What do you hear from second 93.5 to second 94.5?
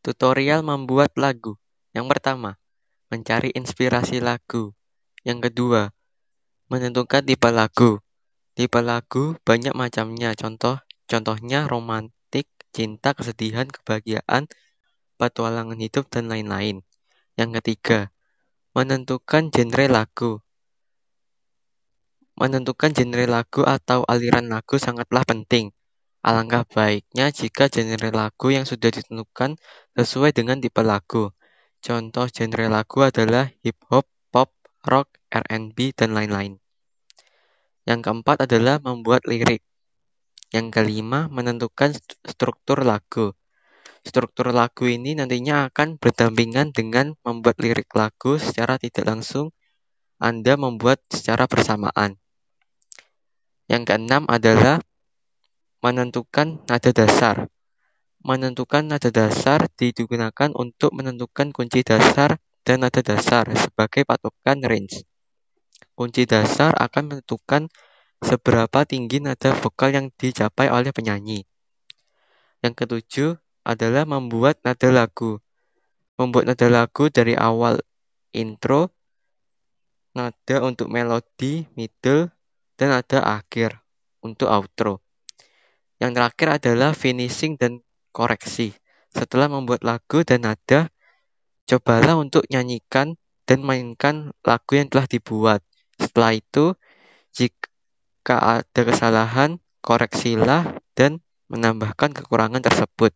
mainkan